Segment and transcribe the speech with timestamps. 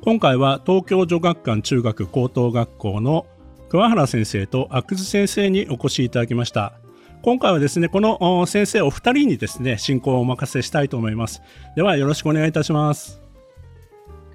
[0.00, 3.26] 今回は東京女学館中学高等学校の
[3.68, 6.72] 桑原先生と阿久津先生にお越しいただきました
[7.22, 11.42] 今回はですねこの先生お二人にですね進行をお任せしたいと思います
[11.74, 13.28] ではよろしくお願いいたします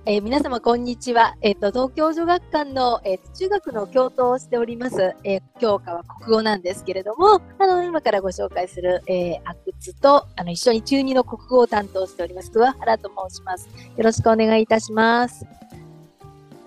[0.05, 1.37] えー、皆様こんにちは。
[1.39, 5.15] えっ、ー、と東京女学館の、えー、中学の教頭をしております。
[5.23, 13.69] え教科は国語なんですけれども、あの今からご紹介する、えー、阿久津とあの一緒に中二の国語を担当しております桑原と申します。
[13.95, 15.45] よろしくお願いいたします。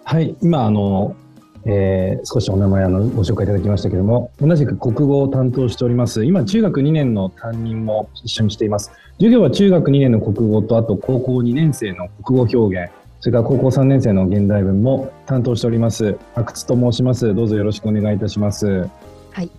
[0.09, 1.16] はい、今あの、
[1.65, 6.25] えー、少しお名前あのご紹介いただきましたけれども、同じく国語を担当しております。
[6.25, 8.92] 今中学2年の担任も一緒にしています。
[9.14, 12.92] 授業は中学2年の国語とあと高校2年生の国語表現。
[13.19, 16.16] それから高校3年生の現代文も担当しております。
[16.36, 17.34] 阿久津と申します。
[17.34, 18.88] どうぞよろしくお願いいたします。
[19.33, 19.50] はい。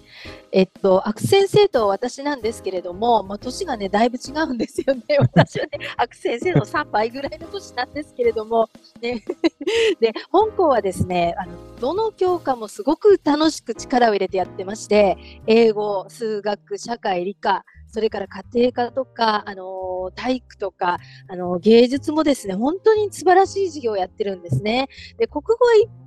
[0.52, 5.04] えっと、阿久先生と私なんですけれども、まあ、年がね、だいぶ違うんですよね。
[5.20, 8.70] 私はね、阿久先生の3倍ぐらいの年なんですけれども、
[9.02, 9.24] ね。
[10.00, 24.88] で、本校はですね、あの、どの教科もすごく楽しく力を入れてやってまして、英語、数学、社会、理科、それから家庭科とか、あの体育とか、あの芸術もですね、本当に素晴らしい授業をやってるんですね。
[25.18, 26.07] で、国語は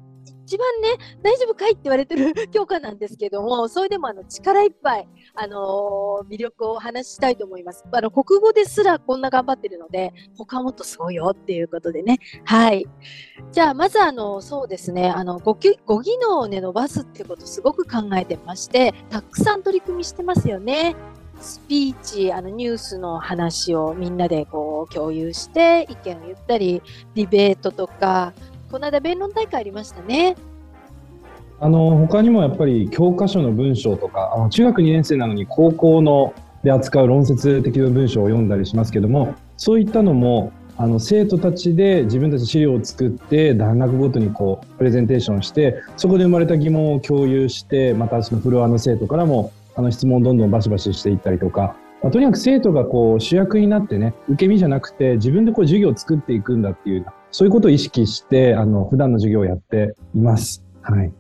[0.50, 7.84] 一番ね、大丈夫かいって言われてる教科なんですけども、それでもあの力いっぱい、あのー、魅力をお話ししたいと思います。
[7.92, 12.18] あの、国語ですらこんな頑張ってるので、他もっとすごいよっていうことでね。
[12.44, 12.84] はい。
[13.52, 15.56] じゃあ、まずあの、そうですね、あの、語
[15.86, 20.96] 語技能をね、伸ばすってことすごく考えてまして、たくさん取り組みしてますよね。
[21.40, 26.82] スピーチ、あのニュースの話をみんなでこう共有して意見を言ったり、
[27.14, 28.34] ディベートとか、
[28.70, 30.36] この間弁論大会ありましたね。
[31.58, 60.64] あの他にもやっぱり教科書の文章とか、あの中学2年生なのに高校ので扱う論説的な文章を読んだりしますけども、そういったのもあの生徒たちで自分たち資料を作って段落ごとにこうプレゼンテーションしてそこで生まれた疑問を共有してまたそのフロアの生徒からもあの質問をどんどんバシバシしていったりとか、まあ、とにかく生徒がこう主役になってね、受け身じゃなくて自分でこう授業を作っていくんだっていう、そういうことを意識して、あの、普段の授業をやっています。
[60.82, 61.12] はい。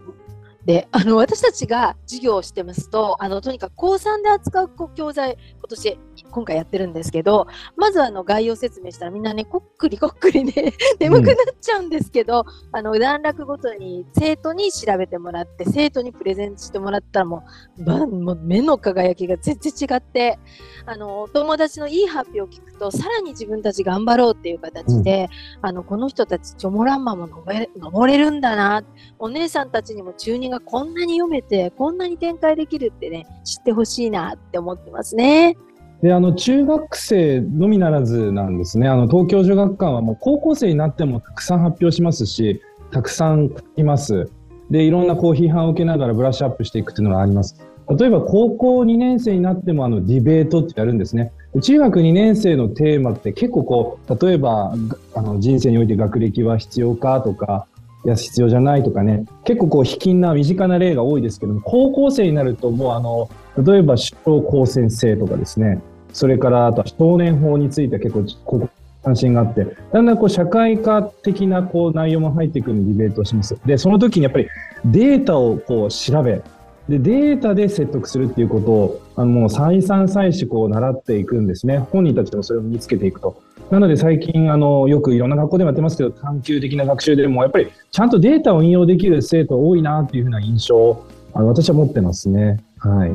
[0.66, 5.98] であの私たちが授業をしてますとあのとにかく高3で扱う教材今年
[6.30, 7.46] 今回やってるんですけど
[7.76, 17.44] まずあの概要説明したらみんなねこっくりこっくりね眠くなっちゃうんですけど、うん、あの段落ごとに生徒に調べてもらって生徒にプレゼンしてもらったらも
[17.78, 20.38] うもう目の輝きが全然違って
[20.86, 25.28] あの友達のいい発表を聞くとさらに自分たち頑張ろうっていう形で、
[25.60, 28.82] うん、あのこの人たちチョモランマも登れるんだな。
[29.18, 35.56] お姉さんたちにも中二がこんなに読めて、こんなに展開できるってね、知ってほしいなって思ってますね。
[36.02, 38.88] で、あの、中学生のみならずなんですね。
[38.88, 44.30] あの、東京女学館はもう高校生になってもたくさん発表しますし、たくさんいます。
[44.70, 47.56] で、いろんなこう批判を受けながらブラッシュアップしていくっていうのがあります。
[47.98, 51.32] 例えば高校2年生になってもあのディベートってやるんですね。
[51.60, 54.72] 中学2年生のテーマって結構こう、例えば
[55.14, 57.66] あの人生において学歴は必要かとか、
[58.04, 63.28] いや、必要じゃないとかね、結構こう、卑近な身近な例が多いですけども、高校生になるともうあの、
[63.62, 65.82] 例えば小高先生とかですね、
[66.12, 68.68] それからあとは少年法については結構こ
[69.02, 73.56] 関心があって、だんだんこう社会科的なこう内容も入ってくるディベートをします。
[73.64, 74.48] で、その時にやっぱり
[74.84, 76.42] データをこう調べ、
[76.88, 81.78] で、データで説得するっていうことを、あの、もう再三再四こう習っていくんですね。
[81.78, 83.40] 本人たちもそれを身につけていくと。
[83.70, 92.60] なので最近、あの、よくいろんな学校でもやってますけど、探究的な学習でも、やっぱりちゃんとデータを引用できる生徒多いなっていうふうな印象を、あの私は持ってますね。
[92.78, 93.12] はい。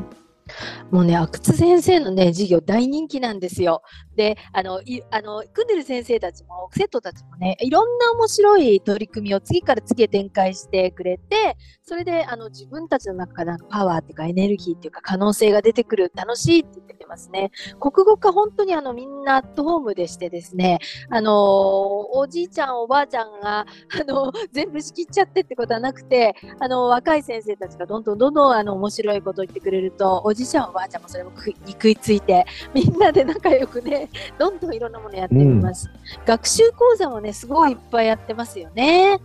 [0.92, 3.82] もうね、阿久津先生のね、授業大人気なんですよ。
[4.16, 17.52] で、あの、いあの組んでる先生たちも、生徒たちもね、いろんな面白い取り組みを次から次へ展開してくれて、それで、あの、自分たちの中からパワーっていうかエネルギーっていうか可能性が出てくる、楽しいって言ってますね。
[17.80, 23.66] 国語科本当にあの、みんなアットホームでしてですね、あの、おじいちゃん、おばあちゃんが、あ
[24.04, 35.90] の、全部仕切っちゃってってことはなくて、あの、若い先生たちがどんどんどんどんあの、面白いことを言ってくれると、おじいちゃん、おばあちゃんもそれも食い食いついて、みんなで仲良くね、 どんどんいろんなものやってみます。
[35.92, 39.20] うん、学習講座もね、すごいいっぱいやってますよね。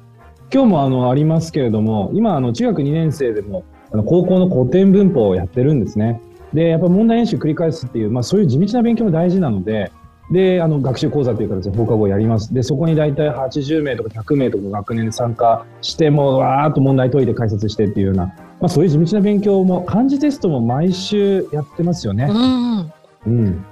[0.53, 6.21] 今日もあのありますけれども、今あの中学2年生でもあの高校の古典文法をやってるんですね。
[6.53, 9.93] で、やっぱ問題演習繰り返すっていう、まあそういう地道な勉強も大事なので、
[10.31, 12.55] で、あの学習講座という形で放課後やります。
[12.55, 22.29] で、そこに大体80名とか100名とか学年で参加しても、わーっと問題解いて解説してっていうような、まあそういう地道な勉強も、漢字テストも毎週やってますよね。
[22.31, 22.93] うん。
[23.27, 23.67] うん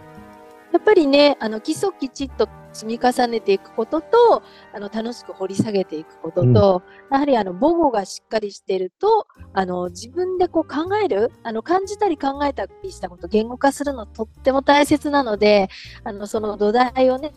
[0.73, 4.43] やっぱりね、あの基礎きちっと積み重ねていくことと、
[4.75, 15.69] あの楽しく掘り下げていくことと、うん、やはりあの母語がしっかりしていると、あの自分でこう考える、あの感じたり考えたりしたこと、言語化するのとっても大切なので、
[16.05, 17.33] あのその土台をね、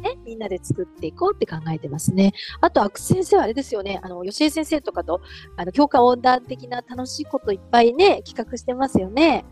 [0.00, 2.32] ね、みんなで作っていこうって考えてますね。
[2.60, 5.20] あと、阿久先生はあれですよね、あの、吉江先生とかと、
[5.56, 9.44] あの、教科横断的な楽しいこといっぱいね、企画してますよね。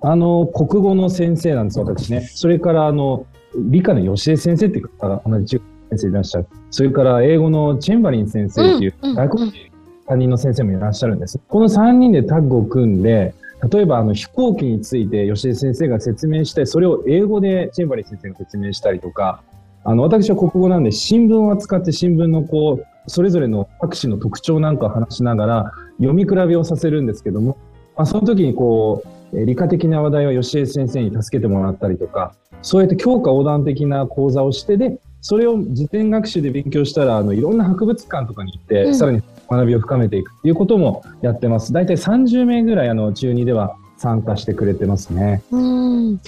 [0.00, 2.20] あの、国語の先生なんです、私ね。
[2.20, 3.26] それから、あの、
[3.56, 6.46] 理科の吉江先生っていう方が同じ中学先生いらっしゃる。
[6.70, 9.76] それから英語のチェンバリン先生っていう外国人
[10.06, 11.38] 担任の先生もいらっしゃるんです。
[11.48, 13.34] この3人でタッグを組んで、
[13.72, 19.42] 例えばあの飛行機について吉江先生が説明して、それを英語でチェンバリン先生が説明したりとか、
[19.84, 27.56] あの私は国語なんで新聞を扱って新聞のこう、それぞれの各種の特徴なんかを話しながら読み比べをさせるんですけども、
[27.96, 41.72] まあ、その時にこう、理科的な話題は吉江先生に助けてもらったりとか、そうやって教科横断的な講座をしてで、それを自典学習で勉強したら、あの、いろんな博物館とかに行って、うん、さらに学びを深めていくっていうこともやってます。
[41.72, 45.42] 大体30名ぐらい、あの、中2では参加してくれてますね。
[45.50, 46.20] うん。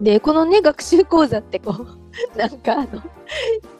[0.00, 1.98] で、このね、学習講座ってこう、
[2.38, 3.02] なんかあの、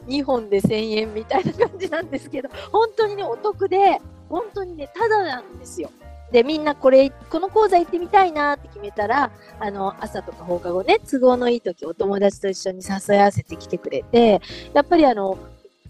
[0.07, 3.99] 2本で1000円みたいな感じなんですけど、本当にね、お得で、
[4.29, 5.89] 本当にね、ただなんですよ。
[6.31, 14.41] で、みんなこれ、この講座行ってみたいなって決めたら、あの、朝とか放課後ね、都合のいい時、お友達と一緒に誘い合わせてきてくれて、
[14.73, 15.37] やっぱりあの、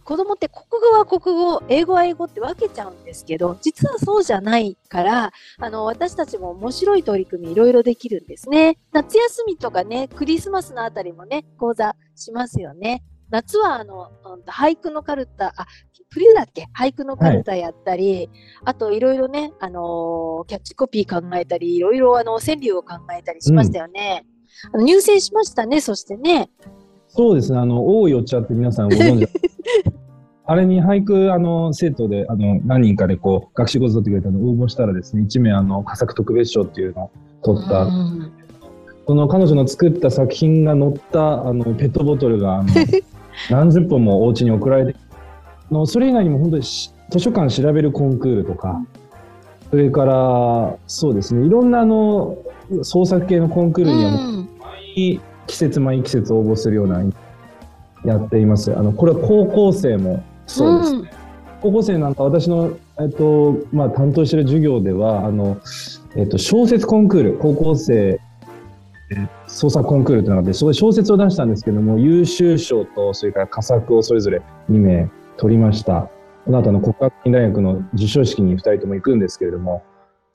[0.05, 8.77] 子供って国語は国語、英語は英語って分けちゃうんですけど、実はそうじゃないから、あの、私たちも面白い取り組みいろいろできるんですね。
[8.93, 13.03] 夏休みとかね、クリスマスのあたりもね、講座しますよね。
[13.31, 14.11] 夏はあの、
[14.45, 15.65] 俳句のカルタ、あ、
[16.11, 16.67] 冬だっけ？
[16.77, 18.29] 俳句のカルタやったり、はい、
[18.65, 24.23] あといろいろね、あのー、キャッチコピー考えたり、いろいろあの、川柳を考えたりしましたよね。
[24.71, 26.51] うん、あの入選しましたね、そしてね。
[27.07, 29.54] そうですね、あの、多いお茶って皆さんご存知
[30.47, 37.87] あれに俳句、あの、生徒で、あの、何人かでこう、学習講座取ってくれたのを応募したらですね、1名、あの、佳作特別賞っていうのを取った、
[39.07, 42.69] その彼女の作った作品が載った、あの、ペットボトルが、あの、
[43.49, 44.99] 何十本もお家に送られて
[45.71, 48.85] のそれ以外にも本当に図書館調べるコンクールとか、
[49.69, 52.37] それからそうですねいろんなあの
[52.83, 54.11] 創作系のコンクールには
[54.59, 57.03] 毎季節毎季節応募するような
[58.05, 58.75] やっています。
[58.75, 60.99] あのこれは高校生もそうですね。
[60.99, 61.09] うん、
[61.61, 65.57] 高校生なんか私のえっとまあ担当している授業ではあの
[66.15, 68.19] えっと小説コンクール高校生
[69.47, 76.09] 創作コンクールというのがあって、そこで小説を出したんですけども、優秀賞と、それから佳作をそれぞれ2名取りました。
[76.45, 79.83] この後の国学院大学の授賞式に2人とも行くんですけれども、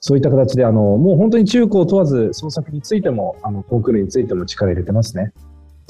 [0.01, 5.33] そういった形で、あの、もう本当に中高問わず創作についても、あの、コンクールについても力入れてますね。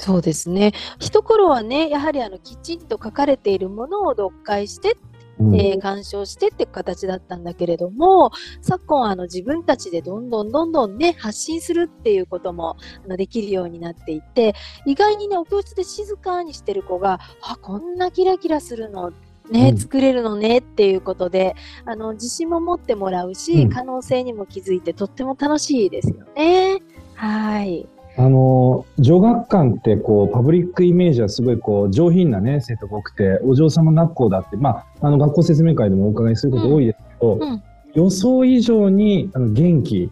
[0.01, 0.73] そうですね。
[0.99, 4.97] 一頃はね、やはりあの、きちんと書かれているものを読解して
[5.39, 19.11] うん、えー、鑑賞してって形だったんだけれども、昨今あの自分たちでどんどんどんどんね、発信するっていうこともあのできるようになっていて、意外にね、お教室で静かにしてる子が、あ、こんなキラキラするの
[19.51, 26.79] ね、作れるのねっていうことで、あの、自信も持ってもらうし、可能性にも気づいてとっても楽しいですよね。
[27.15, 27.87] はい。
[28.17, 37.41] あの、女学館ってこう、パブリックイメージはすごいこう、上品なね、生徒が多くて、お嬢様学校だって、まあ、あの、学校説明会でもお伺いすること多いですけど、うん。
[37.41, 37.63] うん、
[37.93, 40.11] 予想以上にあの元気。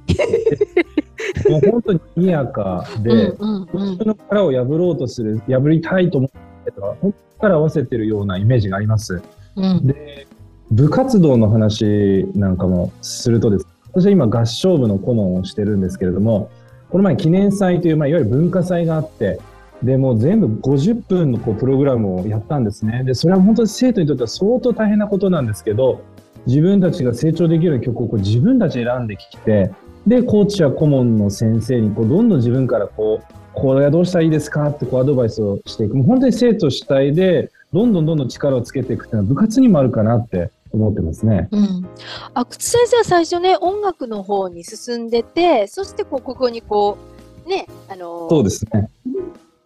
[1.50, 9.22] もう本当に賑やかで、うんうん、人の殻を破ろうとする、破りたいと思ってた本当から合わせてるようなイメージがあります。
[9.56, 10.28] うん、で、
[10.72, 16.50] 部活動の話なんかもするとです、私は今合唱部の顧問をしてるんですけれども、
[16.90, 19.40] この前記念祭という、まあ、いわゆる文化祭があって、
[19.84, 23.04] で、もう全部50分のこうプログラムをやったんですね。
[23.06, 26.02] で、それは本当に生徒にとっては相当大変なことなんですけど、
[26.48, 29.72] 自分たちが成長できる曲をこう自分たち選んで聴きて、
[30.08, 34.68] で、コーチや顧問の先生にこうどんどん自分からこう、これはどうしたらいいですか？
[34.70, 35.96] ってこうアドバイスをしていく。
[35.96, 41.48] もう本当に生徒主体で、どんどんどんどん力をつけていくっていうのは部活にもあるかなって思ってますね。
[41.52, 41.88] うん。
[42.34, 46.98] 阿久津先生は最初ね、音楽の方に進んでて、そして国語にこ
[47.46, 48.90] う、ね、あのそうですね。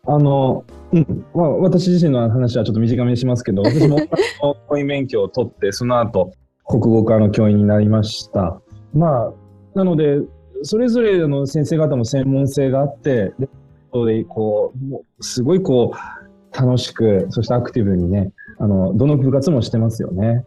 [0.05, 3.99] あの、うんまあ、私自身の話はちょっと短めにしますけど、私も
[4.69, 6.31] 教員免許を取って、その後、
[6.65, 8.61] 国語科の教員になりました。
[8.93, 9.33] まあ、
[9.75, 10.21] なので、
[10.63, 20.45] それぞれの先生方も専門性があって、でこう、もうすごいこう、楽しく、そしてアクティブにね、あの、どの部活もしてますよね。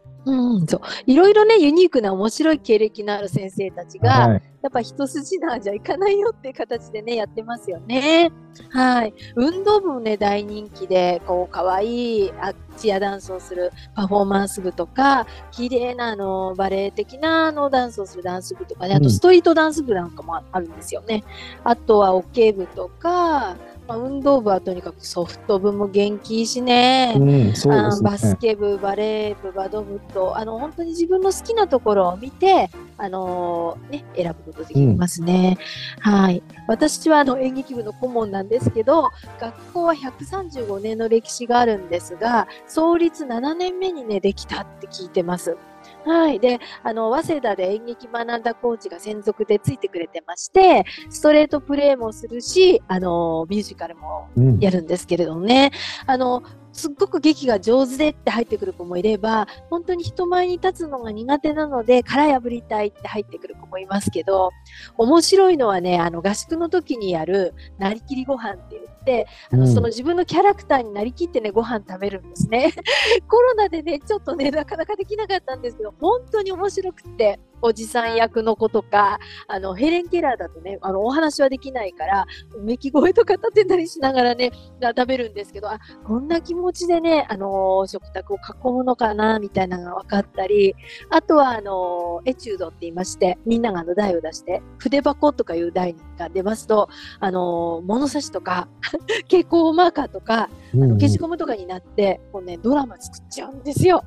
[0.57, 8.33] うん、そういろいろねユニークな面白い経歴のある先生たちが、はい、やっぱ一筋縄じゃいかないよっていう形でねやってますよね。
[8.71, 21.23] はい運動部もね大人気でこう可愛いあチアダンスをするパフォーマンス部とか綺麗なあのバレエ的なあのダンスをするダンス部とかねあとストリートダンス部なんかもあるんですよね。
[21.65, 35.59] うん、あとはオケ部とかまあ、運動部はとにかくソフト部も元気いいしねうんね、あバスケ部、バレー部、バド部とあの本当に自分の好きなところを見て、あのー、ね、選ぶことできますね。
[36.05, 45.57] うん、はい、私はあの演劇部の顧問なんですけど学校は135年の歴史があるんですが創立7年目にねできたって聞いてます。
[46.05, 46.41] はい。
[46.41, 54.29] で、あの、早稲田で演劇学んだコーチが専属でついてくれてまして、ストレートプレーもするし、あの、ミュージカルも
[54.61, 55.73] やるんですけれどもね、
[56.05, 56.43] うん、あの、
[56.77, 64.51] すっごく劇が上手でって入ってくる子もいれば、本当に人前に立つのが苦手なので、殻破りたいって入ってくる子もいますけど、
[64.99, 72.73] 面白いのはね、あの合宿の時にやる、なりきりご飯って言って、あの、うん、その自分のキャラクターになりきってね、ご飯食べるんですね。
[73.27, 79.19] コロナでね、ちょっとね、なかなかできなかったんですけど、本当に面白くって、おじさん役の子とか、
[79.49, 90.75] あの、ヘレン・ケラーだとね、あの、お話はできないから、うめき声とか立てたりしながらね、食べるんですけど、あ、こんな気持ちでね、あの、食卓を囲むのかな、みたいなのが分かったり、
[91.11, 96.89] あとは、あの、エチュードって言いまして、みんながあの台を出して、筆箱とかいう台が出ますと、
[97.21, 98.69] あの、物差しとか、
[99.29, 104.05] 蛍光マーカーとか、あの消しゴムとかになって、こうね、ドラマ作っちゃうんですよ。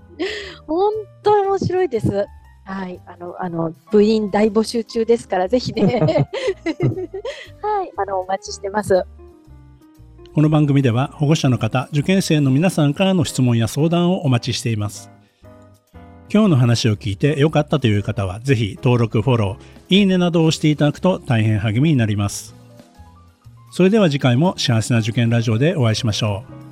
[0.68, 0.92] 本
[1.24, 2.28] 当に面白いです。
[2.70, 6.00] はい、あの、あの、部員大募集中ですから、ぜひね。
[7.64, 9.04] はい、あの、お待ちしてます。
[10.40, 15.12] この番組では保護者の方、受験生の皆さんからの質問や相談をお待ちしています。
[16.34, 22.56] 今日の話を聞いて良かったという方は、ぜひ登録、フォロー、いいねなどをしていただくと大変励みになります。
[23.72, 26.69] それでは次回も幸せな受験ラジオでお会いしましょう。